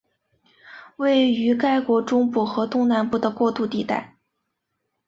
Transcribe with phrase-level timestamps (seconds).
[0.95, 4.17] 位于该国中部和东南部的过渡地带。